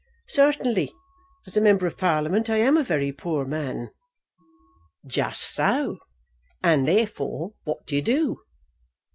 [0.29, 0.91] "Certainly,
[1.45, 3.91] as a member of Parliament I am a very poor man."
[5.05, 5.99] "Just so,
[6.63, 8.39] and therefore what do you do?